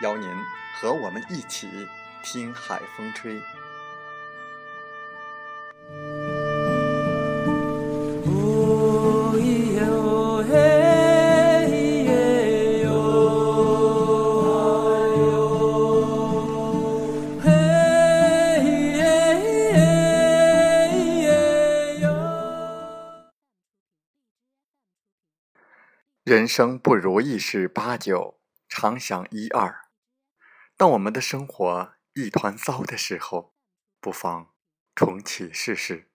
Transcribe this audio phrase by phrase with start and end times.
[0.00, 0.28] 邀您
[0.80, 1.68] 和我们一起
[2.22, 3.40] 听海风吹。
[26.22, 29.89] 人生不如意事八九，常想一二。
[30.80, 33.52] 当我们的生活一团糟的时候，
[34.00, 34.54] 不妨
[34.94, 36.09] 重启试试。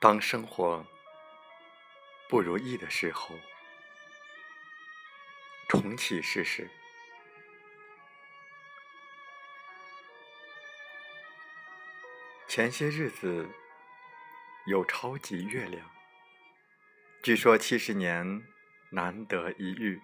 [0.00, 0.86] 当生活
[2.28, 3.34] 不如意的时候，
[5.68, 6.70] 重启试试。
[12.46, 13.50] 前些日子
[14.66, 15.90] 有超级月亮，
[17.22, 18.42] 据说七十年
[18.90, 20.00] 难得一遇。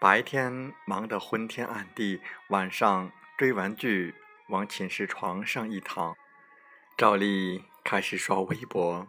[0.00, 4.14] 白天忙得昏天暗地，晚上追完剧
[4.48, 6.16] 往寝室床上一躺。
[6.98, 9.06] 照例开始刷微博，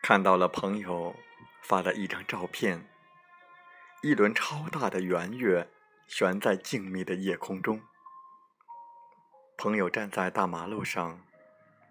[0.00, 1.16] 看到了朋友
[1.60, 2.88] 发的一张照片，
[4.04, 5.68] 一轮超大的圆月
[6.06, 7.82] 悬在静谧的夜空中。
[9.58, 11.26] 朋友站在大马路上，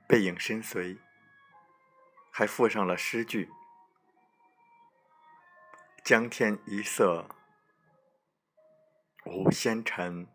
[0.08, 0.98] 背影深邃，
[2.32, 3.52] 还附上了诗句
[6.02, 7.28] ：“江天一色
[9.26, 10.30] 无纤尘。”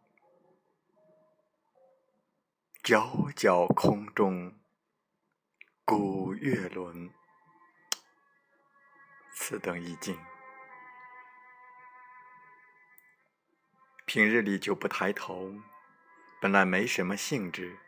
[2.91, 4.53] 皎皎空中
[5.85, 7.09] 古月轮，
[9.33, 10.19] 此等意境。
[14.07, 15.55] 平日里就不抬头，
[16.41, 17.79] 本来没什么兴致，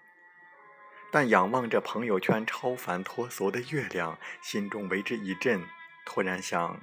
[1.11, 5.67] 但仰望着朋友圈超凡脱俗的月亮，心中为之一震，
[6.07, 6.81] 突然想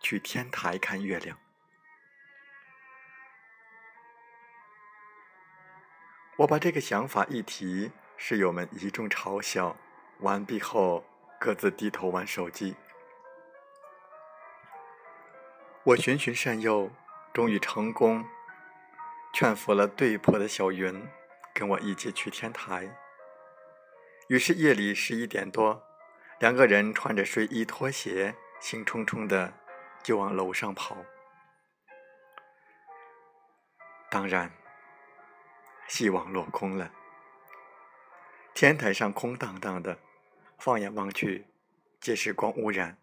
[0.00, 1.38] 去天台看月亮。
[6.38, 9.76] 我把这个想法一提，室友们一众嘲笑。
[10.20, 11.04] 完毕后，
[11.40, 12.76] 各自低头玩手机。
[15.82, 16.92] 我循循善诱，
[17.32, 18.24] 终于成功
[19.34, 21.08] 劝服了对破的小云，
[21.52, 22.96] 跟我一起去天台。
[24.28, 25.82] 于是夜里十一点多，
[26.38, 29.52] 两个人穿着睡衣拖鞋，兴冲冲的
[30.04, 30.96] 就往楼上跑。
[34.08, 34.52] 当然。
[35.88, 36.92] 希望落空了。
[38.54, 39.98] 天台上空荡荡的，
[40.58, 41.46] 放眼望去，
[42.00, 42.98] 皆是光污染。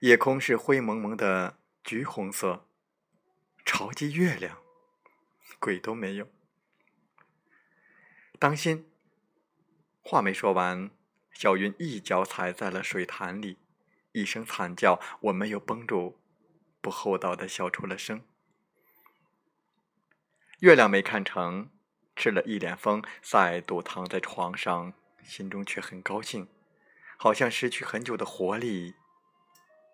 [0.00, 2.68] 夜空是灰蒙蒙的橘红色，
[3.64, 4.58] 超级月亮，
[5.58, 6.28] 鬼都没有。
[8.38, 8.88] 当心！
[10.00, 10.90] 话没说完，
[11.32, 13.58] 小云一脚踩在了水潭里，
[14.12, 16.20] 一声惨叫，我没有绷住，
[16.80, 18.24] 不厚道的笑出了声。
[20.60, 21.70] 月亮没看成。
[22.18, 24.92] 吃了一脸风，再度躺在床上，
[25.22, 26.48] 心中却很高兴，
[27.16, 28.96] 好像失去很久的活力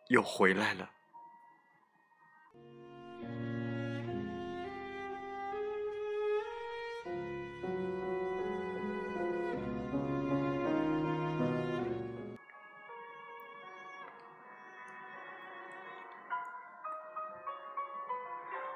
[0.08, 0.90] 又回来了。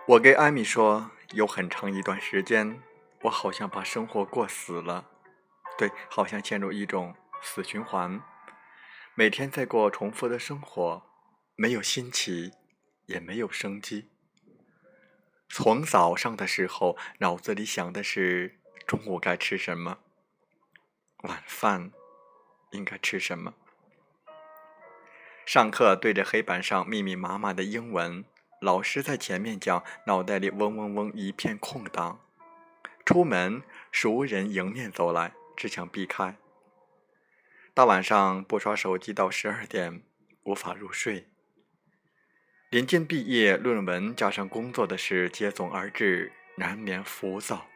[0.06, 2.82] 我给艾米说，有很长一段时间，
[3.22, 5.10] 我好像把生活过死了，
[5.76, 8.22] 对，好像陷入一种死循环，
[9.14, 11.02] 每天在过重复的生活，
[11.56, 12.52] 没有新奇，
[13.06, 14.08] 也没有生机。
[15.48, 19.98] 从早上的时候，脑子里想的是中午该吃什么，
[21.24, 21.90] 晚饭
[22.70, 23.54] 应该吃什么，
[25.44, 28.24] 上课对着黑板上密密麻麻的英文。
[28.60, 32.20] 老师在前面讲，脑袋里嗡嗡嗡一片空档。
[33.08, 36.36] 出门，熟人迎面走来，只想避开。
[37.72, 40.02] 大晚上不刷手机到十二点，
[40.42, 41.26] 无法入睡。
[42.68, 47.66] 临近毕业，论文加上工作的事接踵而至，难免浮躁。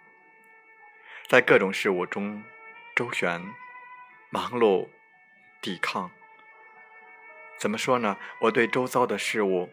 [1.31, 2.45] 在各种事物中
[2.95, 3.43] 周旋、
[4.29, 4.87] 忙碌、
[5.63, 6.11] 抵抗。
[7.59, 8.19] 怎么说呢？
[8.43, 9.73] 我对周遭的事物。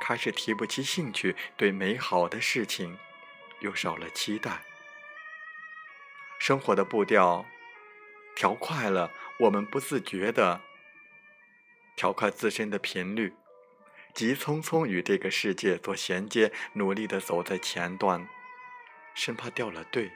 [0.00, 2.98] 开始提不起兴趣，对美好的事情
[3.60, 4.62] 又少了期待。
[6.48, 7.44] 生活的步调
[8.34, 10.62] 调快了，我们不自觉的
[11.94, 13.34] 调快自身的频率，
[14.14, 18.26] 急匆匆与这个世界做衔接，努力的走在前端，
[19.12, 20.10] 生怕掉了队，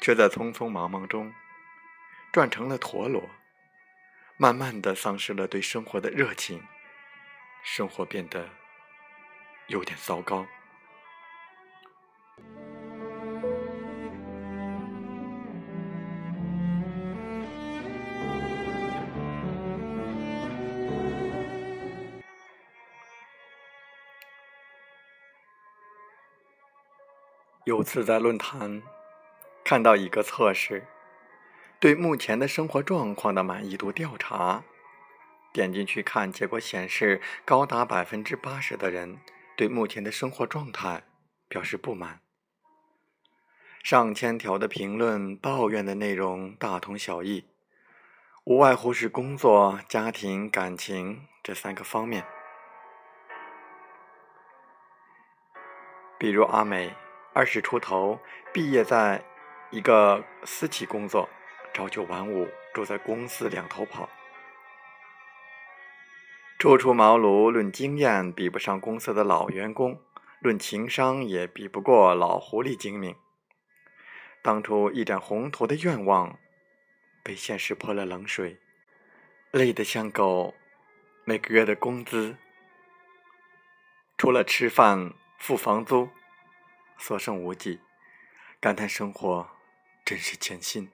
[0.00, 1.34] 却在匆匆忙忙中
[2.32, 3.28] 转成了陀螺，
[4.38, 6.66] 慢慢的丧失了对生活的热情。
[7.62, 8.48] 生活变得
[9.66, 10.46] 有点糟糕。
[27.64, 28.82] 有次在论坛
[29.62, 30.84] 看到一个测试，
[31.78, 34.64] 对目前的生活状况的满意度调查。
[35.52, 39.20] 点进去看，结果显示，高达百分之八十的人
[39.56, 41.04] 对目前的生活状态
[41.46, 42.20] 表示不满。
[43.84, 47.46] 上千条的评论抱怨的内容大同小异，
[48.42, 52.24] 无外乎是工作、家庭、感情这三个方面。
[56.18, 56.94] 比如阿美，
[57.34, 58.20] 二十出头，
[58.52, 59.24] 毕业在
[59.70, 61.26] 一个私企工作，
[61.72, 64.06] 朝九晚五，住在公司两头跑。
[66.58, 69.98] 初出茅庐，论经验比不上公司的老员工，
[70.40, 73.16] 论情商也比不过老狐狸精明。
[74.42, 76.38] 当初一展宏图的愿望，
[77.22, 78.58] 被现实泼了冷水，
[79.50, 80.54] 累得像狗。
[81.24, 82.36] 每个月的工资，
[84.18, 86.10] 除了吃饭、付房租，
[87.02, 87.80] 所剩无几，
[88.60, 89.50] 感叹生活
[90.04, 90.88] 真是艰辛。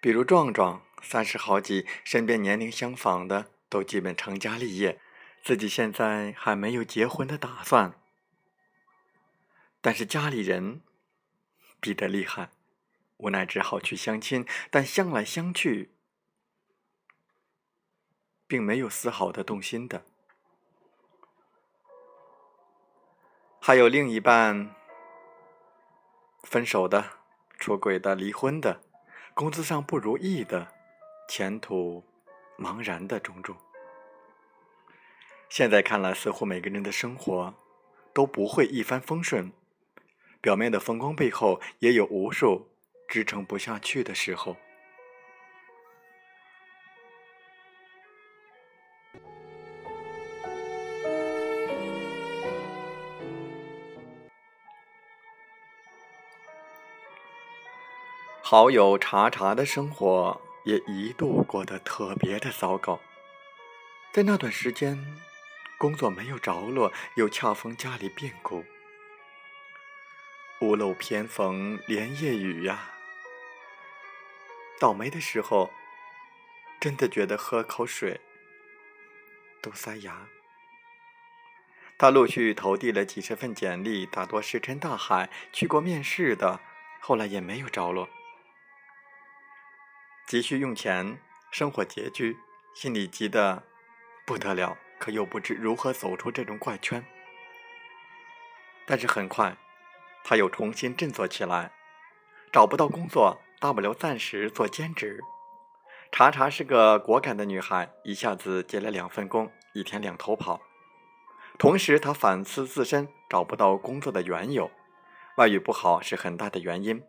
[0.00, 3.50] 比如壮壮，三十好几，身边年龄相仿的。
[3.70, 4.98] 都基本成家立业，
[5.44, 8.00] 自己现在还没有结婚的打算，
[9.82, 10.80] 但是家里人
[11.78, 12.48] 逼得厉害，
[13.18, 15.92] 无奈只好去相亲，但相来相去，
[18.46, 20.06] 并没有丝毫的动心的。
[23.68, 24.74] 还有另一半
[26.42, 27.04] 分手的、
[27.58, 28.80] 出轨的、离婚的、
[29.34, 30.68] 工资上不如意的、
[31.28, 32.02] 前途。
[32.56, 33.54] 茫然的种种，
[35.50, 37.54] 现在看来，似乎每个人的生活
[38.14, 39.52] 都不会一帆风顺。
[40.40, 42.70] 表面的风光背后，也有无数
[43.06, 44.56] 支撑不下去的时候。
[58.50, 60.40] 好友查查的生活。
[60.64, 62.98] 也一度过得特别的糟糕，
[64.10, 65.20] 在那段时间，
[65.76, 68.64] 工作没有着落，又恰逢家里变故，
[70.62, 72.90] 屋漏偏逢连夜雨呀。
[74.80, 75.70] 倒霉的时候，
[76.80, 78.18] 真的觉得喝口水
[79.60, 80.26] 都塞牙。
[81.98, 85.28] 他陆续投递了几十份简历，大多石沉大海。
[85.52, 86.60] 去过面试的，
[87.00, 88.08] 后来也没有着落。
[90.28, 91.18] 急需用钱，
[91.50, 92.36] 生活拮据，
[92.74, 93.62] 心里急得
[94.26, 97.02] 不得了，可又不知如何走出这种怪圈。
[98.86, 99.56] 但是很快，
[100.22, 101.72] 他又重新振作起来。
[102.52, 105.18] 找不到工作，大不了暂时做兼职。
[106.12, 110.60] 查查是个果敢的女孩，一下子接了两份工，一天两头跑。
[111.58, 114.70] 同时，她反思自身找不到工作的缘由，
[115.38, 117.02] 外语不好是很大的原因。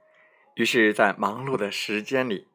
[0.56, 2.48] 于是，在忙碌的时间里，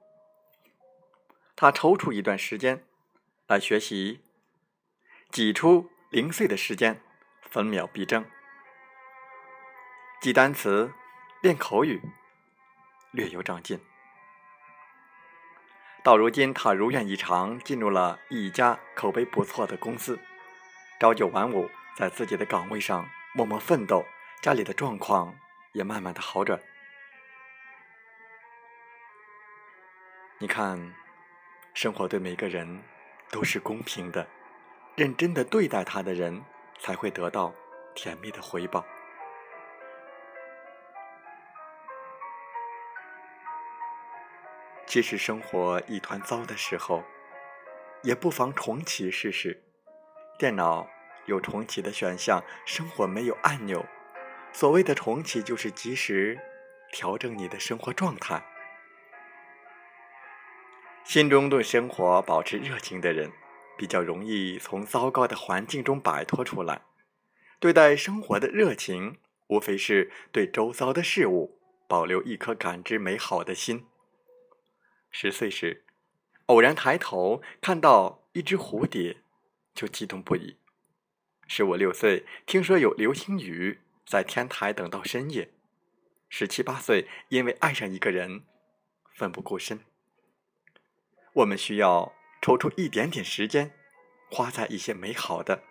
[1.57, 2.85] 他抽出一段时间
[3.47, 4.21] 来学习，
[5.31, 7.01] 挤出零碎的时间，
[7.43, 8.25] 分秒必争，
[10.21, 10.93] 记单词，
[11.43, 12.03] 练口语，
[13.13, 13.81] 略有长进。
[16.03, 20.19] 到如今，他如愿以偿进入了一家口碑不错的公司，
[21.01, 24.05] 朝九晚五，在自己的岗位上默默奋斗，
[24.43, 25.39] 家里的状况
[25.73, 26.61] 也慢慢的好转。
[30.39, 30.95] 你看，
[31.75, 32.83] 生活对每个人
[33.31, 34.25] 都是公平的，
[34.95, 36.45] 认真的对待他的人，
[36.79, 37.53] 才会得到
[37.97, 38.87] 甜蜜的回报。
[44.87, 47.03] 即使生活一团糟的时候，
[48.03, 49.65] 也不妨重启试试。
[50.39, 50.89] 电脑
[51.27, 53.85] 有重启的选项，生活没有按钮。
[54.53, 56.39] 所谓的重启，就是及时
[56.93, 58.54] 调整你的生活状态。
[61.05, 63.31] 心中对生活保持热情的人，
[63.77, 66.83] 比较容易从糟糕的环境中摆脱出来。
[67.61, 69.19] 对待生活的热情，
[69.49, 73.87] 无非是对周遭的事物保留一颗感知美好的心。
[75.11, 75.85] 十岁时，
[76.47, 79.19] 偶然抬头看到一只蝴蝶，
[79.75, 80.57] 就激动不已。
[81.47, 85.51] 十五六岁，听说有流星雨，在天台等到深夜。
[86.31, 88.45] 十七八岁，因为爱上一个人，
[89.13, 89.81] 奋不顾身。
[91.35, 93.73] 我们需要抽出一点点时间，
[94.31, 95.65] 花在一些美好的、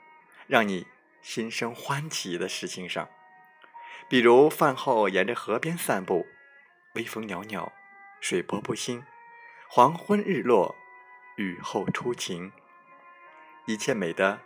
[0.46, 0.88] 让你
[1.22, 3.10] 心生欢喜的事情上，
[4.10, 6.28] 比如饭后沿着河边散步，
[6.96, 7.72] 微风袅袅，
[8.20, 9.06] 水波不兴。
[9.70, 10.76] 黄昏日落，
[11.38, 12.52] 雨后初晴，
[13.66, 14.42] 一切美的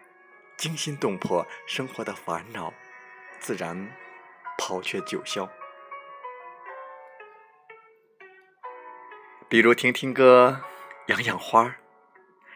[0.55, 2.71] 惊心动魄，生活的烦恼
[3.39, 3.91] 自然
[4.57, 5.49] 抛却九霄。
[9.49, 10.61] 比如听听歌，
[11.07, 11.79] 养养花儿。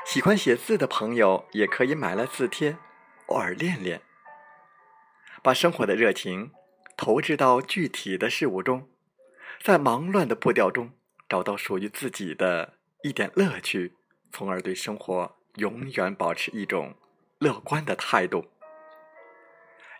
[0.05, 2.77] 喜欢写字的朋友也可以买来字帖，
[3.27, 4.01] 偶尔练练。
[5.43, 6.51] 把生活的热情
[6.95, 8.89] 投掷到具体的事物中，
[9.61, 10.91] 在忙乱的步调中。
[11.29, 13.95] 找到属于自己的一点乐趣，
[14.33, 16.93] 从而对生活永远保持一种
[17.39, 18.51] 乐观的态度。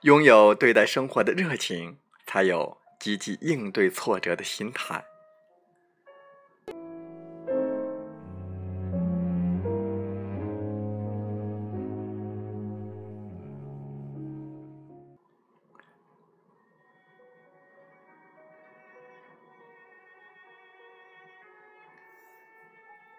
[0.01, 5.05] 拥有对待生活的热情，才有积极应对挫折的心态。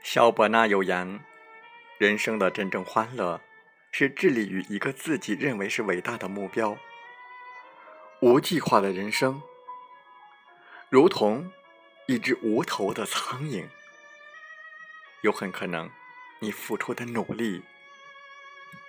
[0.02, 1.20] 萧伯纳有言
[1.96, 3.40] ：“人生的真正欢乐，
[3.92, 6.76] 是致力于一个自己认为是伟大的目标。
[8.20, 9.40] 无计划的人生，
[10.90, 11.50] 如同
[12.06, 13.66] 一只无头的苍蝇，
[15.22, 15.88] 有很可能
[16.40, 17.62] 你付出的努力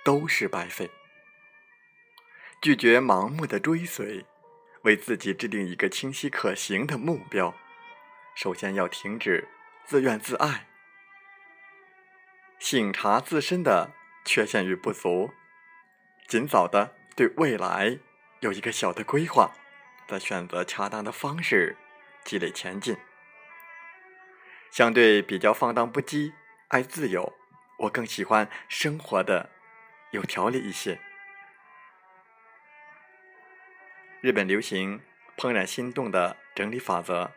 [0.04, 0.90] 都是白费。
[2.60, 4.26] 拒绝盲目的追随，
[4.82, 7.54] 为自己制定一个清晰可行的目标。
[8.34, 9.46] 首先要停止
[9.86, 10.66] 自怨自艾。”
[12.64, 13.92] 醒察自身的
[14.24, 15.34] 缺陷与不足，
[16.26, 17.98] 尽早的对未来
[18.40, 19.52] 有一个小的规划，
[20.08, 21.76] 再选择恰当的方式
[22.24, 22.96] 积累前进。
[24.70, 26.32] 相对比较放荡不羁、
[26.68, 27.34] 爱自由，
[27.80, 29.50] 我更喜欢生活的
[30.12, 30.98] 有条理一些。
[34.22, 35.02] 日本流行
[35.36, 37.30] 怦然心动的整理法则：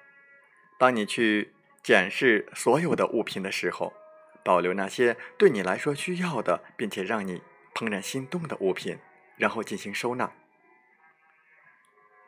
[0.79, 1.53] 当你去
[1.83, 3.91] 检视所有的物品的时候。
[4.47, 7.41] 保留那些对你来说需要的，并且让你
[7.73, 8.97] 怦然心动的物品，
[9.35, 10.31] 然后进行收纳。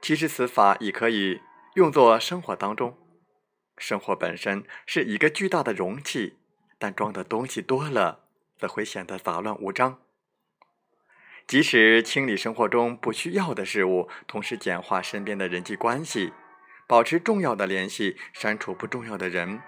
[0.01, 1.39] 其实此法也可以
[1.75, 2.97] 用作生活当中。
[3.77, 6.39] 生活本身是一个巨大的容器，
[6.77, 8.25] 但装的东西多了，
[8.57, 10.01] 则会显得杂乱无章。
[11.47, 16.33] 即使清理生活中不需要的事物，同时简化身边的人际关系，
[16.85, 19.61] 保持重要的联系，删除不重要的人。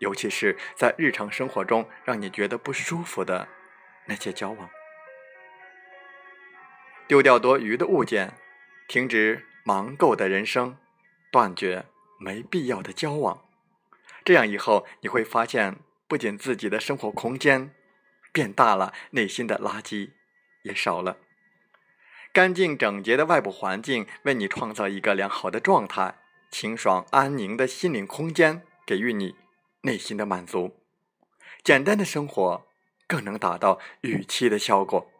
[0.00, 3.48] 尤其是在日常生活中让你觉得不舒服的
[4.06, 4.68] 那些交往，
[7.06, 8.34] 丢掉多余的物件，
[8.88, 10.76] 停止忙购的人生，
[11.30, 11.84] 断绝
[12.18, 13.44] 没必要的交往。
[14.24, 15.76] 这样以后你会发现，
[16.08, 17.74] 不仅自己的生活空间
[18.32, 20.10] 变大了，内心的垃圾
[20.62, 21.18] 也少了。
[22.32, 26.14] 干净整洁的外部环境为你创造一个良好的状态，
[26.50, 29.34] 清爽安宁的心灵空间给予你
[29.82, 30.84] 内心的满足。
[31.62, 32.66] 简单的生活
[33.06, 35.10] 更能达到预期的效果。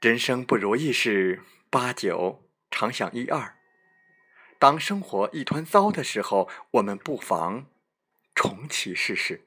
[0.00, 3.56] 人生不如意事八九，常想一二。
[4.58, 7.66] 当生活一团糟的时候，我们不妨
[8.34, 9.46] 重启试试。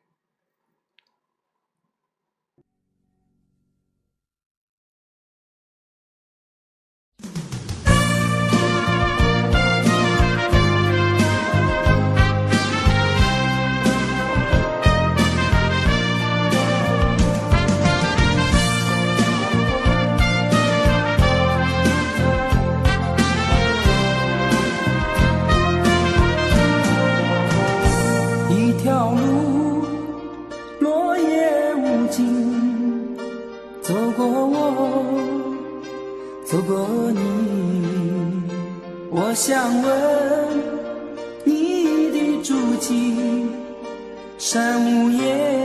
[39.35, 39.91] 想问
[41.43, 43.49] 你的足迹，
[44.37, 45.64] 山无言，